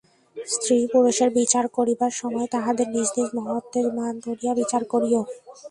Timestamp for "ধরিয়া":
4.25-4.53